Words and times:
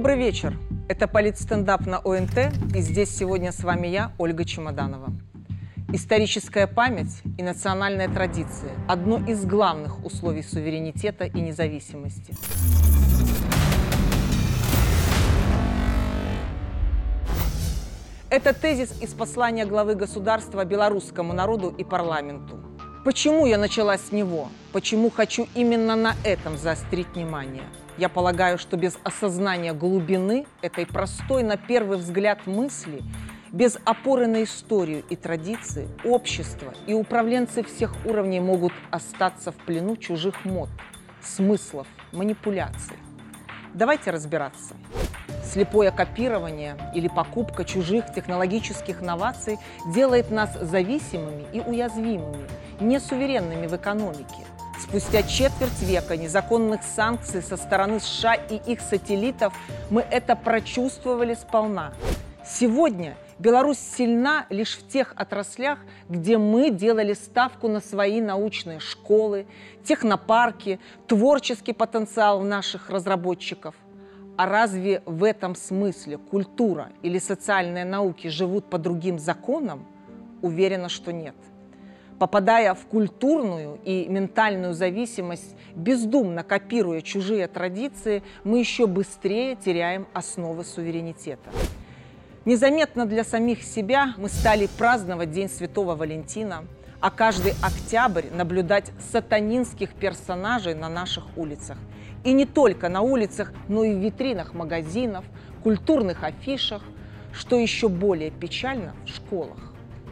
Добрый 0.00 0.16
вечер. 0.16 0.56
Это 0.88 1.06
политстендап 1.06 1.84
на 1.84 1.98
ОНТ, 1.98 2.74
и 2.74 2.80
здесь 2.80 3.14
сегодня 3.14 3.52
с 3.52 3.62
вами 3.62 3.86
я, 3.86 4.12
Ольга 4.16 4.46
Чемоданова. 4.46 5.12
Историческая 5.92 6.66
память 6.66 7.20
и 7.36 7.42
национальная 7.42 8.08
традиция– 8.08 8.70
одно 8.88 9.18
из 9.18 9.44
главных 9.44 10.02
условий 10.02 10.42
суверенитета 10.42 11.26
и 11.26 11.38
независимости. 11.42 12.34
Это 18.30 18.54
тезис 18.54 19.02
из 19.02 19.12
послания 19.12 19.66
главы 19.66 19.96
государства 19.96 20.64
белорусскому 20.64 21.34
народу 21.34 21.74
и 21.76 21.84
парламенту. 21.84 22.58
Почему 23.04 23.44
я 23.44 23.58
начала 23.58 23.98
с 23.98 24.12
него? 24.12 24.48
Почему 24.72 25.10
хочу 25.10 25.46
именно 25.54 25.94
на 25.94 26.14
этом 26.24 26.56
заострить 26.56 27.08
внимание? 27.14 27.64
Я 28.00 28.08
полагаю, 28.08 28.56
что 28.56 28.78
без 28.78 28.98
осознания 29.04 29.74
глубины 29.74 30.46
этой 30.62 30.86
простой 30.86 31.42
на 31.42 31.58
первый 31.58 31.98
взгляд 31.98 32.46
мысли, 32.46 33.02
без 33.52 33.76
опоры 33.84 34.26
на 34.26 34.42
историю 34.42 35.04
и 35.10 35.16
традиции, 35.16 35.86
общество 36.02 36.72
и 36.86 36.94
управленцы 36.94 37.62
всех 37.62 37.94
уровней 38.06 38.40
могут 38.40 38.72
остаться 38.90 39.52
в 39.52 39.56
плену 39.56 39.98
чужих 39.98 40.46
мод, 40.46 40.70
смыслов, 41.20 41.86
манипуляций. 42.12 42.96
Давайте 43.74 44.12
разбираться. 44.12 44.74
Слепое 45.44 45.90
копирование 45.90 46.78
или 46.94 47.08
покупка 47.08 47.66
чужих 47.66 48.14
технологических 48.14 49.02
новаций 49.02 49.58
делает 49.92 50.30
нас 50.30 50.58
зависимыми 50.58 51.44
и 51.52 51.60
уязвимыми, 51.60 52.48
несуверенными 52.80 53.66
в 53.66 53.76
экономике. 53.76 54.46
Спустя 54.82 55.22
четверть 55.22 55.82
века 55.82 56.16
незаконных 56.16 56.82
санкций 56.82 57.42
со 57.42 57.56
стороны 57.56 58.00
США 58.00 58.34
и 58.34 58.56
их 58.72 58.80
сателлитов 58.80 59.54
мы 59.90 60.00
это 60.02 60.34
прочувствовали 60.36 61.34
сполна. 61.34 61.92
Сегодня 62.44 63.16
Беларусь 63.38 63.78
сильна 63.78 64.46
лишь 64.50 64.78
в 64.78 64.88
тех 64.88 65.12
отраслях, 65.16 65.78
где 66.08 66.38
мы 66.38 66.70
делали 66.70 67.12
ставку 67.12 67.68
на 67.68 67.80
свои 67.80 68.20
научные 68.20 68.80
школы, 68.80 69.46
технопарки, 69.84 70.80
творческий 71.06 71.72
потенциал 71.72 72.40
наших 72.42 72.90
разработчиков– 72.90 73.74
а 74.40 74.46
разве 74.46 75.02
в 75.04 75.22
этом 75.24 75.54
смысле 75.54 76.16
культура 76.16 76.88
или 77.02 77.18
социальные 77.18 77.84
науки 77.84 78.28
живут 78.28 78.70
по 78.70 78.78
другим 78.78 79.18
законам? 79.18 79.84
Уверена, 80.40 80.88
что 80.88 81.12
нет. 81.12 81.34
Попадая 82.20 82.74
в 82.74 82.84
культурную 82.84 83.80
и 83.82 84.06
ментальную 84.06 84.74
зависимость, 84.74 85.56
бездумно 85.74 86.44
копируя 86.44 87.00
чужие 87.00 87.48
традиции, 87.48 88.22
мы 88.44 88.58
еще 88.58 88.86
быстрее 88.86 89.56
теряем 89.56 90.06
основы 90.12 90.62
суверенитета. 90.64 91.50
Незаметно 92.44 93.06
для 93.06 93.24
самих 93.24 93.62
себя 93.62 94.14
мы 94.18 94.28
стали 94.28 94.68
праздновать 94.78 95.32
День 95.32 95.48
Святого 95.48 95.96
Валентина, 95.96 96.66
а 97.00 97.10
каждый 97.10 97.54
октябрь 97.62 98.26
наблюдать 98.30 98.92
сатанинских 99.10 99.94
персонажей 99.94 100.74
на 100.74 100.88
наших 100.88 101.24
улицах– 101.36 101.78
и 102.22 102.32
не 102.32 102.44
только 102.44 102.90
на 102.90 103.00
улицах, 103.00 103.50
но 103.68 103.82
и 103.82 103.94
в 103.94 103.98
витринах 103.98 104.52
магазинов, 104.52 105.24
культурных 105.62 106.22
афишах, 106.22 106.82
что 107.32 107.56
еще 107.56 107.88
более 107.88 108.30
печально 108.30 108.94
в 109.06 109.08
школах. 109.08 109.69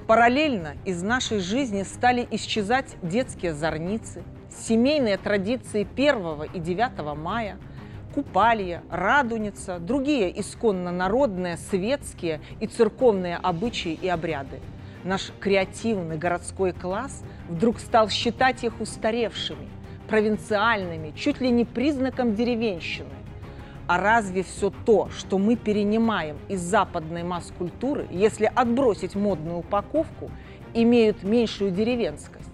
Параллельно 0.08 0.74
из 0.86 1.02
нашей 1.02 1.38
жизни 1.38 1.82
стали 1.82 2.26
исчезать 2.30 2.96
детские 3.02 3.52
зорницы, 3.52 4.22
семейные 4.48 5.18
традиции 5.18 5.86
1 5.86 6.54
и 6.54 6.58
9 6.60 7.14
мая, 7.14 7.58
купалья, 8.14 8.82
радуница, 8.90 9.78
другие 9.78 10.40
исконно 10.40 10.92
народные, 10.92 11.58
светские 11.58 12.40
и 12.58 12.66
церковные 12.66 13.36
обычаи 13.36 13.92
и 13.92 14.08
обряды. 14.08 14.60
Наш 15.04 15.30
креативный 15.40 16.16
городской 16.16 16.72
класс 16.72 17.22
вдруг 17.46 17.78
стал 17.78 18.08
считать 18.08 18.64
их 18.64 18.80
устаревшими– 18.80 19.68
провинциальными, 20.08 21.12
чуть 21.18 21.42
ли 21.42 21.50
не 21.50 21.66
признаком 21.66 22.34
деревенщины. 22.34 23.12
А 23.88 23.98
разве 23.98 24.42
все 24.42 24.70
то, 24.84 25.08
что 25.16 25.38
мы 25.38 25.56
перенимаем 25.56 26.36
из 26.48 26.60
западной 26.60 27.22
масс-культуры, 27.22 28.06
если 28.10 28.44
отбросить 28.44 29.14
модную 29.14 29.56
упаковку, 29.56 30.30
имеют 30.74 31.22
меньшую 31.22 31.70
деревенскость? 31.70 32.50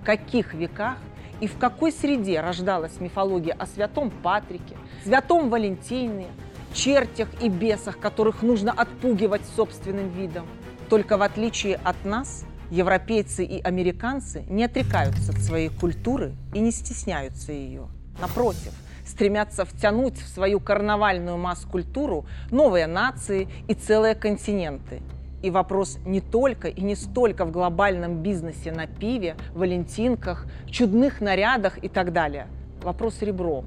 В 0.00 0.04
каких 0.04 0.54
веках 0.54 0.96
и 1.40 1.48
в 1.48 1.58
какой 1.58 1.90
среде 1.90 2.40
рождалась 2.40 3.00
мифология 3.00 3.54
о 3.58 3.66
святом 3.66 4.10
Патрике, 4.10 4.76
святом 5.02 5.50
Валентине, 5.50 6.28
чертях 6.72 7.28
и 7.42 7.48
бесах, 7.48 7.98
которых 7.98 8.42
нужно 8.42 8.70
отпугивать 8.70 9.42
собственным 9.56 10.10
видом? 10.10 10.46
Только 10.88 11.18
в 11.18 11.22
отличие 11.22 11.80
от 11.84 12.04
нас– 12.04 12.44
Европейцы 12.70 13.44
и 13.44 13.60
американцы 13.62 14.44
не 14.48 14.64
отрекаются 14.64 15.30
от 15.30 15.38
своей 15.38 15.68
культуры 15.68 16.34
и 16.52 16.58
не 16.58 16.72
стесняются 16.72 17.52
ее. 17.52 17.86
Напротив, 18.20 18.72
стремятся 19.06 19.64
втянуть 19.64 20.18
в 20.18 20.28
свою 20.28 20.60
карнавальную 20.60 21.36
масс-культуру 21.36 22.26
новые 22.50 22.86
нации 22.86 23.48
и 23.68 23.74
целые 23.74 24.14
континенты. 24.14 25.00
И 25.42 25.50
вопрос 25.50 25.98
не 26.04 26.20
только 26.20 26.68
и 26.68 26.80
не 26.80 26.96
столько 26.96 27.44
в 27.44 27.52
глобальном 27.52 28.22
бизнесе 28.22 28.72
на 28.72 28.86
пиве, 28.86 29.36
валентинках, 29.54 30.46
чудных 30.66 31.20
нарядах 31.20 31.78
и 31.82 31.88
так 31.88 32.12
далее. 32.12 32.48
Вопрос 32.82 33.22
ребром. 33.22 33.66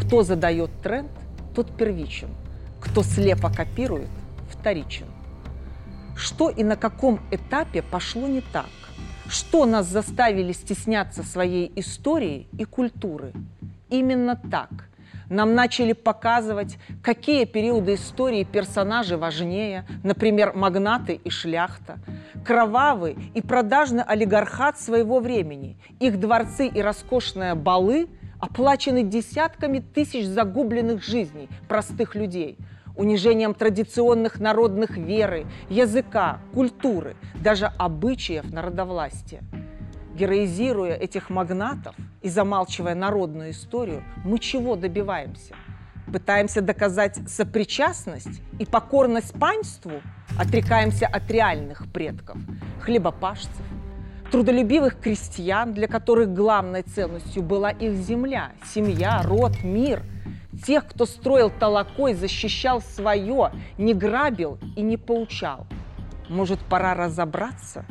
Кто 0.00 0.22
задает 0.22 0.70
тренд, 0.82 1.10
тот 1.54 1.74
первичен. 1.76 2.28
Кто 2.80 3.02
слепо 3.02 3.50
копирует, 3.50 4.10
вторичен. 4.50 5.06
Что 6.16 6.50
и 6.50 6.62
на 6.62 6.76
каком 6.76 7.20
этапе 7.30 7.82
пошло 7.82 8.28
не 8.28 8.40
так? 8.40 8.66
Что 9.26 9.64
нас 9.64 9.86
заставили 9.86 10.52
стесняться 10.52 11.22
своей 11.22 11.72
истории 11.76 12.46
и 12.58 12.64
культуры? 12.64 13.32
Именно 13.94 14.34
так. 14.50 14.70
Нам 15.30 15.54
начали 15.54 15.92
показывать, 15.92 16.78
какие 17.00 17.44
периоды 17.44 17.94
истории 17.94 18.42
персонажи 18.42 19.16
важнее, 19.16 19.86
например, 20.02 20.52
магнаты 20.52 21.14
и 21.14 21.30
шляхта, 21.30 21.98
кровавый 22.44 23.16
и 23.34 23.40
продажный 23.40 24.02
олигархат 24.02 24.80
своего 24.80 25.20
времени, 25.20 25.78
их 26.00 26.18
дворцы 26.18 26.66
и 26.66 26.82
роскошные 26.82 27.54
балы 27.54 28.08
оплачены 28.40 29.04
десятками 29.04 29.78
тысяч 29.78 30.26
загубленных 30.26 31.04
жизней 31.04 31.48
простых 31.68 32.16
людей– 32.16 32.58
унижением 32.96 33.54
традиционных 33.54 34.40
народных 34.40 34.96
веры, 34.96 35.46
языка, 35.68 36.38
культуры, 36.52 37.16
даже 37.40 37.66
обычаев 37.78 38.52
народовластия. 38.52 39.40
Героизируя 40.14 40.94
этих 40.94 41.30
магнатов 41.30 41.94
и 42.22 42.28
замалчивая 42.28 42.94
народную 42.94 43.50
историю, 43.50 44.02
мы 44.24 44.38
чего 44.38 44.76
добиваемся? 44.76 45.54
Пытаемся 46.12 46.60
доказать 46.60 47.18
сопричастность 47.28 48.40
и 48.58 48.64
покорность 48.64 49.32
панству? 49.38 50.00
Отрекаемся 50.38 51.06
от 51.06 51.30
реальных 51.30 51.90
предков, 51.92 52.36
хлебопашцев, 52.80 53.62
трудолюбивых 54.30 55.00
крестьян, 55.00 55.74
для 55.74 55.88
которых 55.88 56.32
главной 56.32 56.82
ценностью 56.82 57.42
была 57.42 57.70
их 57.70 57.94
земля, 57.94 58.52
семья, 58.72 59.22
род, 59.22 59.62
мир– 59.62 60.02
тех, 60.64 60.86
кто 60.86 61.06
строил 61.06 61.50
толокой, 61.50 62.14
защищал 62.14 62.80
свое, 62.80 63.52
не 63.78 63.94
грабил 63.94 64.58
и 64.76 64.82
не 64.82 64.96
поучал. 64.96 65.66
Может, 66.28 66.60
пора 66.60 66.94
разобраться, 66.94 67.84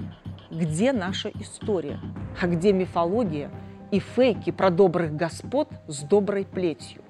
где 0.53 0.93
наша 0.93 1.31
история, 1.39 1.99
а 2.39 2.47
где 2.47 2.71
мифология 2.71 3.51
и 3.91 3.99
фейки 3.99 4.51
про 4.51 4.69
добрых 4.69 5.15
господ 5.15 5.69
с 5.87 5.99
доброй 5.99 6.45
плетью. 6.45 7.01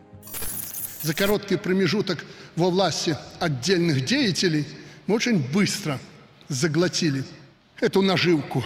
За 1.01 1.13
короткий 1.13 1.57
промежуток 1.57 2.25
во 2.55 2.69
власти 2.69 3.17
отдельных 3.39 4.05
деятелей 4.05 4.65
мы 5.05 5.15
очень 5.15 5.45
быстро 5.51 5.99
заглотили 6.47 7.23
эту 7.79 8.01
наживку. 8.01 8.63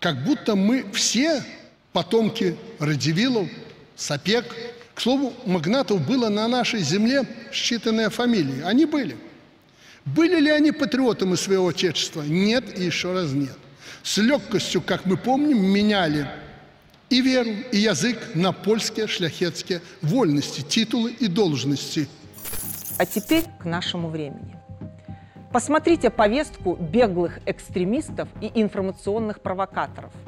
Как 0.00 0.24
будто 0.24 0.56
мы 0.56 0.84
все 0.92 1.42
потомки 1.92 2.56
Радивилов, 2.80 3.48
Сапек, 3.94 4.44
к 4.94 5.00
слову, 5.00 5.32
магнатов 5.46 6.04
было 6.06 6.28
на 6.28 6.48
нашей 6.48 6.80
земле 6.80 7.24
считанные 7.52 8.10
фамилии. 8.10 8.62
Они 8.62 8.84
были. 8.84 9.16
Были 10.04 10.40
ли 10.40 10.50
они 10.50 10.72
патриотами 10.72 11.36
своего 11.36 11.68
отечества? 11.68 12.22
Нет 12.22 12.78
и 12.78 12.84
еще 12.84 13.12
раз 13.12 13.30
нет. 13.32 13.56
С 14.02 14.18
легкостью, 14.18 14.82
как 14.82 15.06
мы 15.06 15.16
помним, 15.16 15.64
меняли 15.64 16.28
и 17.10 17.20
веру, 17.20 17.50
и 17.72 17.78
язык 17.78 18.18
на 18.34 18.52
польские 18.52 19.06
шляхетские 19.06 19.80
вольности, 20.02 20.62
титулы 20.62 21.12
и 21.12 21.26
должности. 21.26 22.08
А 22.98 23.06
теперь 23.06 23.44
к 23.60 23.64
нашему 23.64 24.08
времени. 24.08 24.56
Посмотрите 25.52 26.10
повестку 26.10 26.74
беглых 26.74 27.38
экстремистов 27.46 28.28
и 28.40 28.50
информационных 28.54 29.40
провокаторов– 29.40 30.12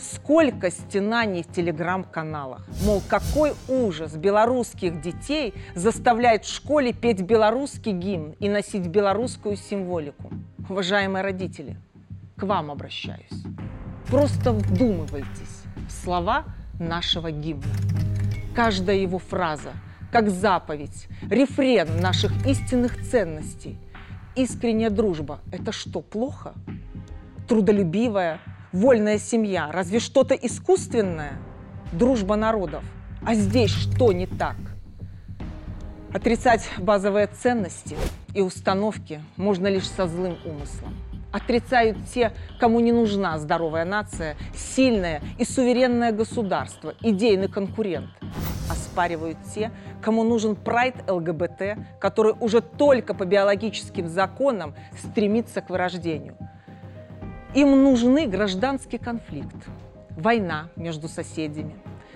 Сколько 0.00 0.70
стенаний 0.70 1.42
в 1.42 1.52
телеграм-каналах. 1.52 2.66
Мол, 2.84 3.02
какой 3.06 3.52
ужас 3.68 4.16
белорусских 4.16 5.02
детей 5.02 5.52
заставляет 5.74 6.46
в 6.46 6.54
школе 6.54 6.94
петь 6.94 7.20
белорусский 7.20 7.92
гимн 7.92 8.34
и 8.40 8.48
носить 8.48 8.86
белорусскую 8.86 9.56
символику. 9.56 10.32
Уважаемые 10.70 11.22
родители, 11.22 11.76
к 12.40 12.44
вам 12.44 12.70
обращаюсь. 12.70 13.44
Просто 14.08 14.52
вдумывайтесь 14.52 15.62
в 15.86 15.92
слова 15.92 16.44
нашего 16.78 17.30
гимна. 17.30 17.66
Каждая 18.54 18.96
его 18.96 19.18
фраза, 19.18 19.72
как 20.10 20.30
заповедь, 20.30 21.06
рефрен 21.28 22.00
наших 22.00 22.46
истинных 22.46 23.06
ценностей. 23.08 23.78
Искренняя 24.36 24.90
дружба– 24.90 25.40
это 25.52 25.70
что, 25.70 26.00
плохо? 26.00 26.54
Трудолюбивая, 27.46 28.40
вольная 28.72 29.18
семья, 29.18 29.70
разве 29.70 30.00
что-то 30.00 30.34
искусственное? 30.34 31.34
Дружба 31.92 32.36
народов. 32.36 32.84
А 33.22 33.34
здесь 33.34 33.70
что 33.70 34.12
не 34.12 34.26
так? 34.26 34.56
Отрицать 36.14 36.68
базовые 36.78 37.26
ценности 37.26 37.96
и 38.32 38.40
установки 38.40 39.22
можно 39.36 39.66
лишь 39.66 39.88
со 39.88 40.06
злым 40.06 40.38
умыслом. 40.44 40.94
Отрицают 41.32 41.96
те, 42.12 42.32
кому 42.58 42.80
не 42.80 42.92
нужна 42.92 43.38
здоровая 43.38 43.84
нация, 43.84 44.36
сильное 44.54 45.22
и 45.38 45.44
суверенное 45.44 46.12
государство, 46.12 46.94
идейный 47.00 47.48
конкурент. 47.48 48.10
Оспаривают 48.68 49.38
те, 49.54 49.70
кому 50.02 50.24
нужен 50.24 50.56
прайд 50.56 50.94
ЛГБТ, 51.08 51.78
который 52.00 52.34
уже 52.40 52.60
только 52.60 53.14
по 53.14 53.24
биологическим 53.24 54.08
законам 54.08 54.74
стремится 54.98 55.60
к 55.60 55.70
вырождению– 55.70 56.36
им 57.52 57.82
нужны 57.82 58.28
гражданский 58.28 58.98
конфликт, 58.98 59.56
война 60.10 60.68
между 60.76 61.08
соседями, 61.08 61.74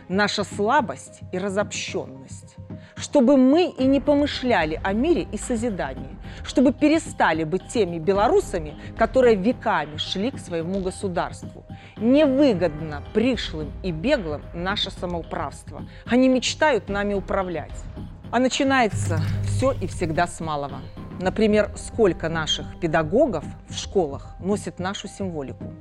наша 0.09 0.45
слабость 0.45 1.21
и 1.33 1.39
разобщенность, 1.39 2.56
чтобы 2.97 3.37
мы 3.37 3.67
и 3.67 3.85
не 3.85 4.01
помышляли 4.01 4.81
о 4.83 4.93
мире 4.93 5.27
и 5.33 5.39
созидании, 5.39 6.17
чтобы 6.45 6.73
перестали 6.73 7.45
быть 7.45 7.69
теми 7.69 7.99
белорусами, 7.99 8.77
которые 8.97 9.37
веками 9.37 9.97
шли 9.97 10.31
к 10.31 10.39
своему 10.39 10.81
государству. 10.81 11.65
Невыгодно 11.97 13.03
пришлым 13.12 13.73
и 13.83 13.93
беглым 13.93 14.43
наше 14.53 14.91
самоуправство. 14.91 15.87
Они 16.06 16.29
мечтают 16.29 16.89
нами 16.89 17.15
управлять. 17.15 17.85
А 18.31 18.39
начинается 18.41 19.21
все 19.45 19.73
и 19.73 19.87
всегда 19.87 20.27
с 20.27 20.41
малого. 20.41 20.81
Например, 21.21 21.71
сколько 21.77 22.29
наших 22.29 22.81
педагогов 22.81 23.45
в 23.69 23.75
школах 23.79 24.35
носит 24.41 24.81
нашу 24.81 25.06
символику? 25.06 25.73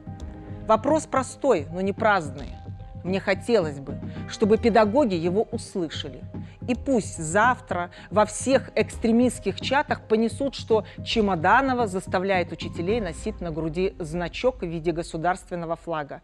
Вопрос 0.68 1.08
простой, 1.08 1.68
но 1.72 1.82
не 1.82 1.92
праздный. 1.92 2.56
Мне 3.04 3.20
хотелось 3.20 3.80
бы, 3.80 4.00
чтобы 4.30 4.58
педагоги 4.58 5.16
его 5.16 5.48
услышали. 5.52 6.22
И 6.68 6.76
пусть 6.76 7.18
завтра 7.18 7.92
во 8.10 8.26
всех 8.26 8.70
экстремистских 8.76 9.60
чатах 9.60 10.02
понесут, 10.02 10.56
что 10.56 10.86
Чемоданова 11.06 11.88
заставляет 11.88 12.52
учителей 12.52 13.02
носить 13.02 13.42
на 13.42 13.52
груди 13.52 13.94
значок 14.00 14.62
в 14.62 14.66
виде 14.66 14.92
государственного 14.92 15.76
флага. 15.76 16.22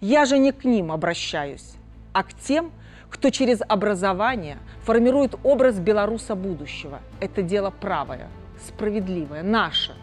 Я 0.00 0.26
же 0.26 0.38
не 0.38 0.52
к 0.52 0.64
ним 0.64 0.92
обращаюсь, 0.92 1.74
а 2.12 2.22
к 2.22 2.34
тем, 2.34 2.70
кто 3.08 3.30
через 3.30 3.60
образование 3.66 4.58
формирует 4.82 5.34
образ 5.42 5.78
белоруса 5.78 6.34
будущего. 6.34 7.00
Это 7.20 7.42
дело 7.42 7.70
правое 7.70 8.28
справедливое, 8.66 9.42
наше. 9.42 9.94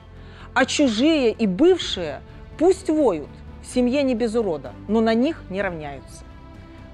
А 0.54 0.66
чужие 0.66 1.32
и 1.32 1.48
бывшие 1.48 2.22
пусть 2.58 2.90
воют, 2.90 3.30
в 3.66 3.74
семье 3.74 4.04
не 4.04 4.16
без 4.16 4.36
урода, 4.36 4.74
но 4.88 5.02
на 5.02 5.14
них 5.14 5.42
не 5.50 5.62
равняются. 5.62 6.24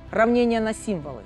Равнение 0.09 0.59
на 0.59 0.73
символы. 0.73 1.21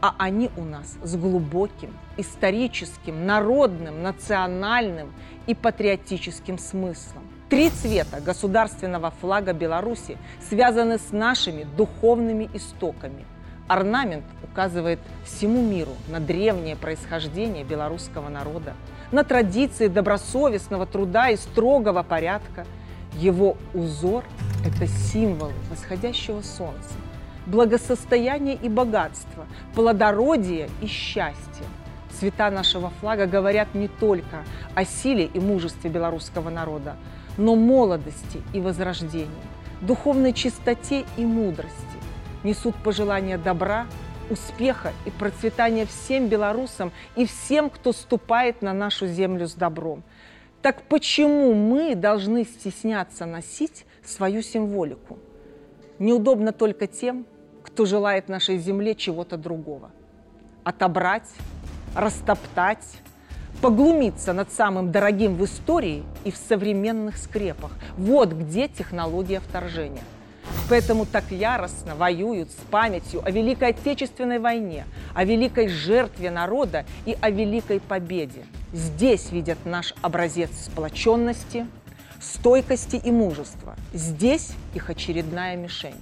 А 0.00 0.14
они 0.18 0.50
у 0.56 0.64
нас 0.64 0.96
с 1.02 1.14
глубоким, 1.14 1.96
историческим, 2.16 3.24
народным, 3.24 4.02
национальным 4.02 5.12
и 5.46 5.54
патриотическим 5.54 6.58
смыслом. 6.58 7.22
Три 7.48 7.70
цвета 7.70 8.20
государственного 8.20 9.12
флага 9.20 9.52
Беларуси 9.52 10.16
связаны 10.48 10.98
с 10.98 11.12
нашими 11.12 11.64
духовными 11.76 12.50
истоками. 12.54 13.24
Орнамент 13.68 14.24
указывает 14.42 14.98
всему 15.24 15.62
миру 15.62 15.92
на 16.08 16.18
древнее 16.18 16.76
происхождение 16.76 17.62
белорусского 17.62 18.28
народа, 18.28 18.72
на 19.12 19.22
традиции 19.22 19.86
добросовестного 19.86 20.86
труда 20.86 21.28
и 21.28 21.36
строгого 21.36 22.02
порядка. 22.02 22.66
Его 23.18 23.56
узор– 23.74 24.24
это 24.64 24.86
символ 24.86 25.52
восходящего 25.70 26.40
солнца, 26.40 26.94
благосостояния 27.46 28.54
и 28.54 28.68
богатства, 28.68 29.46
плодородия 29.74 30.68
и 30.80 30.86
счастья. 30.86 31.66
Цвета 32.10 32.50
нашего 32.50 32.90
флага 33.00 33.26
говорят 33.26 33.74
не 33.74 33.88
только 33.88 34.44
о 34.74 34.84
силе 34.84 35.24
и 35.24 35.40
мужестве 35.40 35.90
белорусского 35.90 36.50
народа, 36.50 36.96
но 37.36 37.56
молодости 37.56 38.42
и 38.52 38.60
возрождении, 38.60 39.30
духовной 39.80 40.32
чистоте 40.32 41.04
и 41.16 41.24
мудрости, 41.24 41.72
несут 42.44 42.76
пожелания 42.76 43.38
добра 43.38 43.86
успеха 44.30 44.92
и 45.04 45.10
процветания 45.10 45.86
всем 45.86 46.28
белорусам 46.28 46.92
и 47.16 47.26
всем, 47.26 47.68
кто 47.68 47.92
ступает 47.92 48.62
на 48.62 48.72
нашу 48.72 49.06
землю 49.06 49.48
с 49.48 49.54
добром. 49.54 50.02
Так 50.62 50.82
почему 50.82 51.54
мы 51.54 51.96
должны 51.96 52.44
стесняться 52.44 53.26
носить 53.26 53.84
свою 54.08 54.42
символику? 54.42 55.18
Неудобно 55.98 56.52
только 56.52 56.86
тем, 56.86 57.26
кто 57.62 57.84
желает 57.84 58.28
нашей 58.28 58.58
земле 58.58 58.94
чего-то 58.94 59.36
другого. 59.36 59.90
Отобрать, 60.64 61.28
растоптать, 61.94 62.84
поглумиться 63.60 64.32
над 64.32 64.50
самым 64.50 64.90
дорогим 64.90 65.36
в 65.36 65.44
истории 65.44 66.02
и 66.24 66.30
в 66.30 66.36
современных 66.36 67.16
скрепах. 67.16 67.72
Вот 67.96 68.32
где 68.32 68.68
технология 68.68 69.40
вторжения– 69.40 70.04
Поэтому 70.68 71.06
так 71.06 71.24
яростно 71.30 71.94
воюют 71.94 72.50
с 72.50 72.54
памятью 72.70 73.22
о 73.24 73.30
Великой 73.30 73.70
Отечественной 73.70 74.38
войне, 74.38 74.86
о 75.14 75.24
великой 75.24 75.68
жертве 75.68 76.30
народа 76.30 76.84
и 77.04 77.16
о 77.20 77.30
великой 77.30 77.80
победе. 77.80 78.46
Здесь 78.72 79.30
видят 79.32 79.58
наш 79.64 79.94
образец 80.02 80.50
сплоченности, 80.64 81.66
стойкости 82.22 82.96
и 82.96 83.10
мужества. 83.10 83.76
Здесь 83.92 84.52
их 84.74 84.88
очередная 84.90 85.56
мишень. 85.56 86.00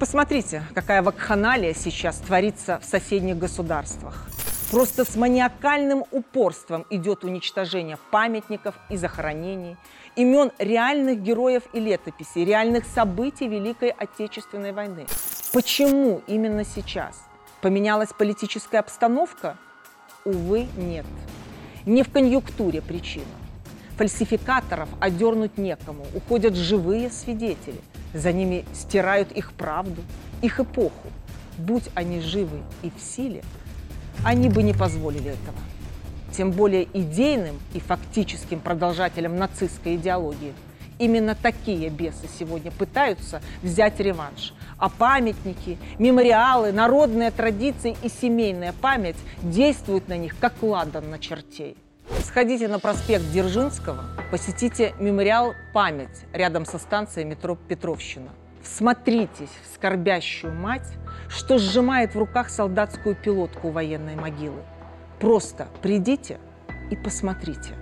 Посмотрите, 0.00 0.62
какая 0.74 1.02
вакханалия 1.02 1.74
сейчас 1.74 2.16
творится 2.16 2.80
в 2.80 2.84
соседних 2.84 3.38
государствах. 3.38 4.26
Просто 4.70 5.04
с 5.04 5.14
маниакальным 5.14 6.04
упорством 6.10 6.84
идет 6.90 7.22
уничтожение 7.22 7.96
памятников 8.10 8.74
и 8.90 8.96
захоронений, 8.96 9.76
имен 10.16 10.50
реальных 10.58 11.22
героев 11.22 11.62
и 11.72 11.80
летописей, 11.80 12.44
реальных 12.44 12.84
событий 12.86 13.46
Великой 13.46 13.90
Отечественной 13.90 14.72
войны. 14.72 15.06
Почему 15.52 16.22
именно 16.26 16.64
сейчас? 16.64 17.22
Поменялась 17.60 18.12
политическая 18.12 18.78
обстановка? 18.78 19.56
Увы, 20.24 20.66
нет. 20.76 21.06
Не 21.86 22.02
в 22.02 22.10
конъюнктуре 22.10 22.82
причина. 22.82 23.26
Фальсификаторов 23.96 24.88
одернуть 25.00 25.58
некому, 25.58 26.06
уходят 26.14 26.56
живые 26.56 27.10
свидетели. 27.10 27.80
За 28.12 28.32
ними 28.32 28.64
стирают 28.72 29.32
их 29.32 29.52
правду, 29.52 30.02
их 30.42 30.60
эпоху. 30.60 31.08
Будь 31.58 31.88
они 31.94 32.20
живы 32.20 32.62
и 32.82 32.90
в 32.90 33.00
силе, 33.00 33.42
они 34.24 34.48
бы 34.48 34.62
не 34.62 34.72
позволили 34.72 35.30
этого 35.30 35.58
тем 36.36 36.50
более 36.50 36.84
идейным 36.92 37.60
и 37.72 37.80
фактическим 37.80 38.60
продолжателем 38.60 39.36
нацистской 39.36 39.96
идеологии. 39.96 40.52
Именно 40.98 41.34
такие 41.34 41.88
бесы 41.88 42.28
сегодня 42.38 42.70
пытаются 42.70 43.40
взять 43.62 43.98
реванш. 44.00 44.54
А 44.78 44.88
памятники, 44.88 45.78
мемориалы, 45.98 46.72
народные 46.72 47.30
традиции 47.30 47.96
и 48.02 48.08
семейная 48.08 48.72
память 48.72 49.16
действуют 49.42 50.08
на 50.08 50.16
них, 50.16 50.36
как 50.38 50.62
ладан 50.62 51.10
на 51.10 51.18
чертей. 51.18 51.76
Сходите 52.24 52.68
на 52.68 52.80
проспект 52.80 53.22
Дзержинского, 53.26 54.02
посетите 54.30 54.94
мемориал 54.98 55.52
«Память» 55.74 56.24
рядом 56.32 56.64
со 56.64 56.78
станцией 56.78 57.26
метро 57.26 57.54
Петровщина. 57.54 58.30
Всмотритесь 58.62 59.50
в 59.62 59.74
скорбящую 59.74 60.54
мать, 60.54 60.90
что 61.28 61.58
сжимает 61.58 62.14
в 62.14 62.18
руках 62.18 62.48
солдатскую 62.48 63.14
пилотку 63.14 63.70
военной 63.70 64.16
могилы. 64.16 64.62
Просто 65.20 65.68
придите 65.82 66.38
и 66.90 66.96
посмотрите. 66.96 67.74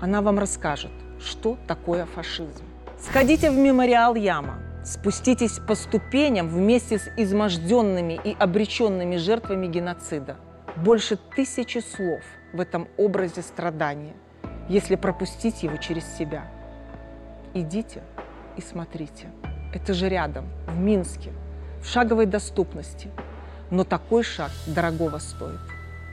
Она 0.00 0.22
вам 0.22 0.38
расскажет, 0.38 0.92
что 1.18 1.58
такое 1.66 2.06
фашизм. 2.06 2.64
Сходите 3.00 3.50
в 3.50 3.56
мемориал 3.56 4.14
Яма, 4.14 4.60
спуститесь 4.84 5.58
по 5.58 5.74
ступеням 5.74 6.48
вместе 6.48 7.00
с 7.00 7.10
изможденными 7.16 8.20
и 8.22 8.36
обреченными 8.38 9.16
жертвами 9.16 9.66
геноцида. 9.66 10.36
Больше 10.76 11.16
тысячи 11.16 11.78
слов 11.78 12.22
в 12.54 12.60
этом 12.60 12.88
образе 12.96 13.42
страдания, 13.42 14.14
если 14.68 14.94
пропустить 14.94 15.62
его 15.64 15.76
через 15.76 16.06
себя. 16.16 16.44
Идите 17.52 18.02
и 18.56 18.60
смотрите. 18.60 19.26
Это 19.74 19.92
же 19.92 20.08
рядом, 20.08 20.48
в 20.68 20.78
Минске, 20.78 21.32
в 21.82 21.88
шаговой 21.88 22.26
доступности. 22.26 23.10
Но 23.70 23.82
такой 23.82 24.22
шаг 24.22 24.52
дорогого 24.68 25.18
стоит. 25.18 25.58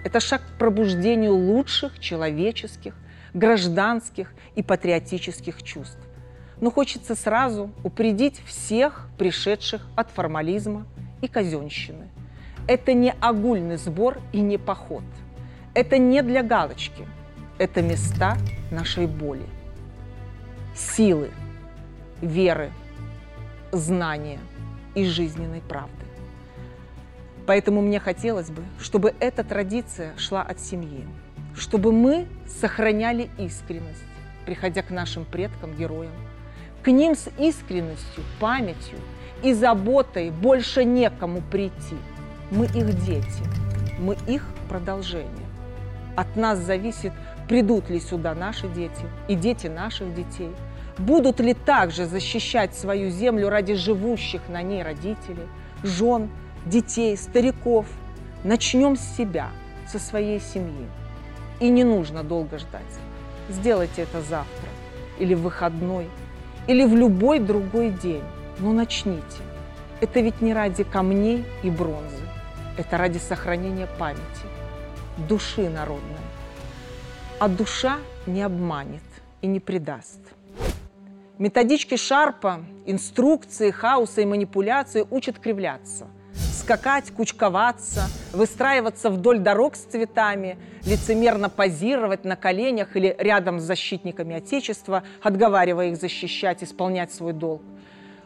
Это 0.04 0.20
шаг 0.20 0.42
к 0.42 0.58
пробуждению 0.58 1.36
лучших 1.36 2.00
человеческих, 2.00 2.96
гражданских 3.36 4.34
и 4.56 4.64
патриотических 4.64 5.62
чувств. 5.62 6.00
Но 6.60 6.72
хочется 6.72 7.14
сразу 7.14 7.70
упредить 7.84 8.42
всех 8.46 9.08
пришедших 9.20 9.86
от 9.96 10.10
формализма 10.10 10.88
и 11.22 11.28
казенщины. 11.28 12.10
Это 12.68 12.94
не 12.94 13.14
огульный 13.20 13.78
сбор 13.78 14.18
и 14.32 14.42
не 14.42 14.58
поход. 14.58 15.04
Это 15.74 15.98
не 15.98 16.22
для 16.22 16.44
галочки. 16.44 17.08
Это 17.58 17.82
места 17.82 18.38
нашей 18.72 19.08
боли, 19.08 19.46
силы, 20.76 21.30
веры, 22.22 22.72
знания 23.72 24.40
и 24.96 25.06
жизненной 25.06 25.62
правды. 25.62 26.06
Поэтому 27.46 27.82
мне 27.82 28.00
хотелось 28.00 28.50
бы, 28.50 28.64
чтобы 28.80 29.14
эта 29.20 29.44
традиция 29.44 30.18
шла 30.18 30.42
от 30.42 30.60
семьи, 30.60 31.06
чтобы 31.56 31.92
мы 31.92 32.28
сохраняли 32.48 33.30
искренность, 33.38 34.04
приходя 34.46 34.82
к 34.82 34.90
нашим 34.90 35.24
предкам, 35.24 35.76
героям. 35.76 36.14
К 36.84 36.88
ним 36.92 37.16
с 37.16 37.30
искренностью, 37.40 38.24
памятью 38.40 39.00
и 39.44 39.54
заботой 39.54 40.32
больше 40.32 40.84
некому 40.84 41.42
прийти. 41.42 41.96
Мы 42.50 42.66
их 42.66 43.06
дети, 43.06 43.44
мы 44.00 44.18
их 44.28 44.46
продолжение. 44.68 45.51
От 46.16 46.36
нас 46.36 46.60
зависит, 46.60 47.14
придут 47.48 47.90
ли 47.90 48.00
сюда 48.00 48.34
наши 48.34 48.68
дети 48.68 49.06
и 49.28 49.36
дети 49.36 49.68
наших 49.68 50.14
детей, 50.14 50.52
будут 50.98 51.40
ли 51.40 51.54
также 51.54 52.06
защищать 52.06 52.76
свою 52.76 53.10
землю 53.10 53.50
ради 53.50 53.74
живущих 53.74 54.42
на 54.50 54.62
ней 54.62 54.84
родителей, 54.84 55.48
жен, 55.84 56.30
детей, 56.66 57.18
стариков. 57.18 57.86
Начнем 58.44 58.96
с 58.96 59.18
себя, 59.18 59.50
со 59.88 60.00
своей 60.00 60.40
семьи. 60.40 60.88
И 61.60 61.70
не 61.70 61.84
нужно 61.84 62.24
долго 62.24 62.58
ждать. 62.58 62.82
Сделайте 63.50 64.04
это 64.04 64.22
завтра, 64.22 64.70
или 65.20 65.34
в 65.34 65.42
выходной, 65.42 66.10
или 66.68 66.86
в 66.86 66.96
любой 66.96 67.40
другой 67.40 67.92
день. 67.92 68.24
Но 68.60 68.74
начните. 68.74 69.42
Это 70.00 70.20
ведь 70.20 70.42
не 70.42 70.54
ради 70.54 70.84
камней 70.84 71.46
и 71.64 71.70
бронзы. 71.70 72.26
Это 72.78 72.98
ради 72.98 73.18
сохранения 73.18 73.88
памяти, 74.00 74.22
души 75.18 75.70
народной. 75.70 76.18
А 77.40 77.48
душа 77.48 77.98
не 78.28 78.42
обманет 78.42 79.04
и 79.42 79.48
не 79.48 79.60
предаст. 79.60 80.20
Методички 81.38 81.98
Шарпа, 81.98 82.64
инструкции, 82.86 83.72
хаоса 83.72 84.22
и 84.22 84.26
манипуляции 84.26 85.06
учат 85.10 85.40
кривляться– 85.40 86.08
скакать, 86.62 87.12
кучковаться, 87.12 88.04
выстраиваться 88.32 89.10
вдоль 89.10 89.40
дорог 89.40 89.76
с 89.76 89.80
цветами, 89.80 90.58
лицемерно 90.86 91.50
позировать 91.50 92.24
на 92.24 92.36
коленях 92.36 92.96
или 92.96 93.16
рядом 93.18 93.60
с 93.60 93.64
защитниками 93.64 94.36
Отечества, 94.36 95.04
отговаривая 95.22 95.90
их 95.90 95.98
защищать, 95.98 96.64
исполнять 96.64 97.12
свой 97.12 97.34
долг. 97.34 97.62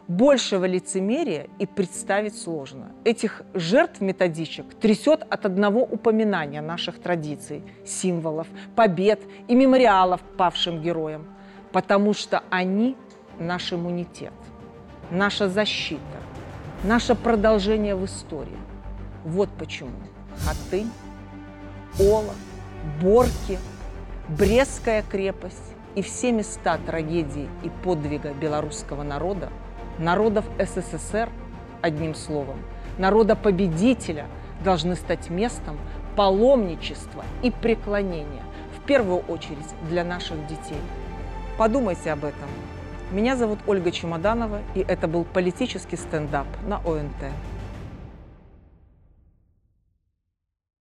Большего 0.07 0.65
лицемерия 0.65 1.47
и 1.57 1.65
представить 1.65 2.37
сложно. 2.37 2.91
Этих 3.03 3.41
жертв 3.55 4.01
методичек 4.01 4.75
трясет 4.75 5.25
от 5.27 5.45
одного 5.45 5.81
упоминания 5.81 6.61
наших 6.61 6.99
традиций, 6.99 7.63
символов, 7.85 8.47
побед 8.75 9.19
и 9.47 9.55
мемориалов 9.55 10.21
павшим 10.37 10.81
героям, 10.81 11.25
потому 11.71 12.13
что 12.13 12.43
они– 12.51 12.95
наш 13.39 13.73
иммунитет, 13.73 14.33
наша 15.09 15.49
защита– 15.49 16.01
наше 16.83 17.15
продолжение 17.15 17.95
в 17.95 18.05
истории. 18.05 18.59
Вот 19.23 19.49
почему 19.57 19.89
Хатынь, 20.45 20.91
Ола, 21.99 22.35
Борки, 23.01 23.57
Брестская 24.27 25.03
крепость 25.03 25.75
и 25.95 26.01
все 26.01 26.31
места 26.31 26.77
трагедии 26.85 27.49
и 27.63 27.69
подвига 27.83 28.33
белорусского 28.33 29.03
народа, 29.03 29.49
народов 29.99 30.45
СССР, 30.59 31.29
одним 31.81 32.15
словом, 32.15 32.57
народа-победителя 32.97 34.25
должны 34.63 34.95
стать 34.95 35.29
местом 35.29 35.77
паломничества 36.15 37.25
и 37.43 37.51
преклонения, 37.51 38.43
в 38.77 38.85
первую 38.85 39.19
очередь 39.19 39.73
для 39.89 40.03
наших 40.03 40.45
детей. 40.47 40.79
Подумайте 41.57 42.11
об 42.11 42.25
этом. 42.25 42.49
Меня 43.11 43.35
зовут 43.35 43.59
Ольга 43.67 43.91
Чемоданова, 43.91 44.59
и 44.73 44.79
это 44.79 45.07
был 45.07 45.23
политический 45.25 45.95
стендап 45.95 46.47
на 46.67 46.77
ОНТ. 46.77 47.31